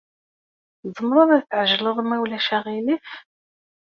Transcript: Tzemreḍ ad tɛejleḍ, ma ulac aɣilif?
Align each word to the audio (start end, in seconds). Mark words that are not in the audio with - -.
Tzemreḍ 0.85 1.29
ad 1.37 1.43
tɛejleḍ, 1.49 1.97
ma 2.03 2.17
ulac 2.23 2.47
aɣilif? 2.57 3.09